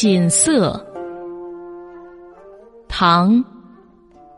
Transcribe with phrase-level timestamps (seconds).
[0.00, 0.80] 锦瑟，
[2.86, 3.44] 唐，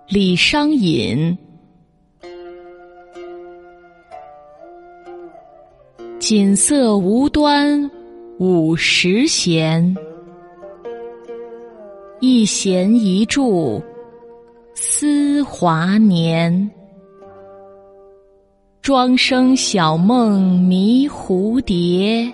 [0.09, 1.37] 李商隐。
[6.19, 7.91] 锦瑟无端
[8.39, 9.95] 五十弦，
[12.21, 13.83] 一弦一柱
[14.73, 16.71] 思华年。
[18.81, 22.33] 庄生晓梦迷蝴蝶。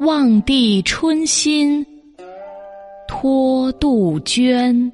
[0.00, 1.84] 望帝春心
[3.06, 4.90] 托杜鹃，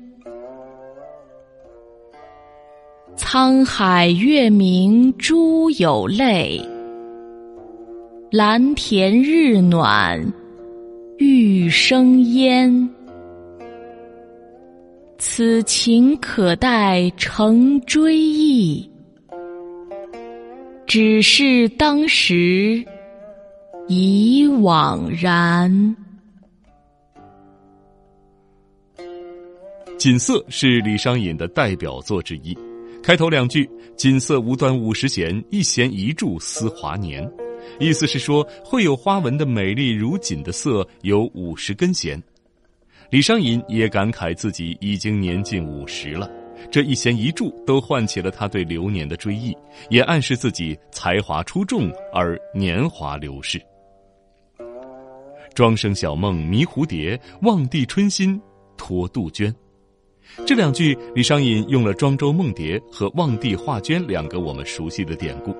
[3.16, 6.60] 沧海月明珠有泪，
[8.32, 10.20] 蓝田日暖
[11.18, 12.90] 玉生烟。
[15.18, 18.90] 此情可待成追忆，
[20.84, 22.84] 只是当时。
[23.88, 25.96] 已惘然。
[29.96, 32.56] 锦瑟是李商隐的代表作之一，
[33.00, 37.28] 开头两句“锦瑟无端五十弦，一弦一柱思华年”，
[37.78, 42.20] 意思是说会有花纹的美丽如锦的瑟有五十根弦。
[43.10, 46.28] 李商隐也感慨自己已经年近五十了。
[46.72, 49.56] 这一弦一柱都唤起了他对流年的追忆，
[49.90, 53.62] 也暗示自己才华出众而年华流逝。
[55.56, 58.38] 庄生晓梦迷蝴蝶，望帝春心
[58.76, 59.52] 托杜鹃。
[60.46, 65.56] 这两句，李商隐用了庄周梦蝶和望帝画鹃两个我们熟悉的典故，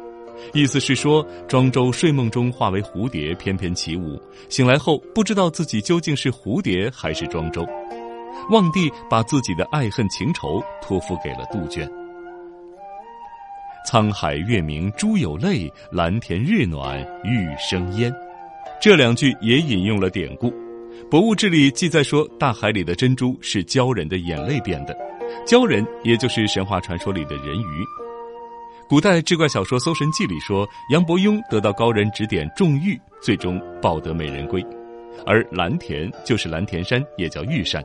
[0.53, 7.67] 意思是说，庄周睡梦中化为蝴蝶翩翩起舞，醒来后不知道自己究竟是蝴蝶还是庄周。
[8.51, 11.91] 望帝把自己的爱恨情仇托付给了杜鹃。
[13.89, 18.15] 沧海月明珠有泪，蓝田日暖玉生烟。
[18.78, 20.50] 这两句也引用了典故，
[21.10, 24.97] 《博物志》里记载说，大海里的珍珠是鲛人的眼泪变的，
[25.47, 27.84] 鲛人也就是神话传说里的人鱼。
[28.88, 34.64] 古代志怪小说《搜神记》里说，杨伯庸得到高人指点种玉，最终抱得美人归，
[35.25, 37.82] 而蓝田就是蓝田山，也叫玉山。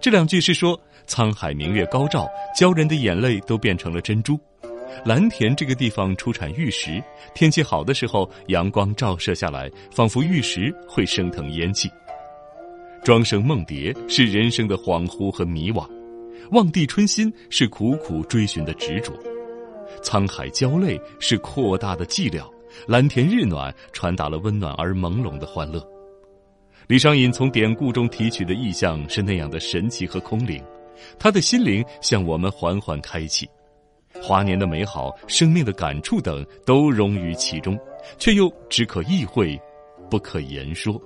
[0.00, 2.26] 这两句是说，沧海明月高照，
[2.58, 4.40] 鲛人的眼泪都变成了珍珠。
[5.04, 7.02] 蓝田这个地方出产玉石，
[7.34, 11.90] 天气好的时候，阳光照射下来，仿佛玉石会升腾烟气。
[13.02, 15.88] 庄生梦蝶是人生的恍惚和迷惘，
[16.52, 19.12] 望帝春心是苦苦追寻的执着，
[20.02, 22.48] 沧海交泪是扩大的寂寥，
[22.86, 25.84] 蓝田日暖传达了温暖而朦胧的欢乐。
[26.86, 30.62] 李商隐从典故中提取的意象是那样的神奇和空灵，
[31.18, 33.48] 他的心灵向我们缓缓开启。
[34.22, 37.76] 华年的美好、生命的感触等都融于其中，
[38.18, 39.60] 却又只可意会，
[40.08, 41.00] 不可言说。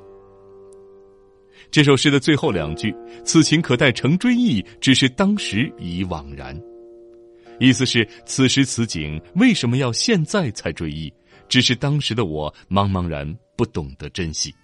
[1.71, 2.95] 这首诗的最后两句
[3.25, 6.55] “此情可待成追忆，只是当时已惘然”，
[7.59, 11.11] 意思是此时此景为什么要现在才追忆？
[11.49, 13.27] 只是当时的我茫茫然
[13.57, 14.55] 不懂得珍惜。